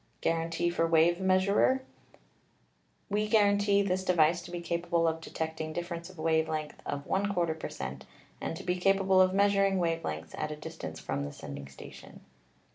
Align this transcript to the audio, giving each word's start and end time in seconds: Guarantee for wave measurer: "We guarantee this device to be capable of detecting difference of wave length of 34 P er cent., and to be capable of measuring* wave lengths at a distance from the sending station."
Guarantee 0.21 0.71
for 0.71 0.87
wave 0.87 1.19
measurer: 1.19 1.83
"We 3.07 3.27
guarantee 3.27 3.83
this 3.83 4.03
device 4.03 4.41
to 4.41 4.49
be 4.49 4.59
capable 4.59 5.07
of 5.07 5.21
detecting 5.21 5.73
difference 5.73 6.09
of 6.09 6.17
wave 6.17 6.49
length 6.49 6.81
of 6.87 7.05
34 7.05 7.53
P 7.53 7.67
er 7.67 7.69
cent., 7.69 8.05
and 8.41 8.57
to 8.57 8.63
be 8.63 8.77
capable 8.77 9.21
of 9.21 9.31
measuring* 9.31 9.77
wave 9.77 10.03
lengths 10.03 10.33
at 10.39 10.49
a 10.49 10.55
distance 10.55 10.99
from 10.99 11.23
the 11.23 11.31
sending 11.31 11.67
station." 11.67 12.21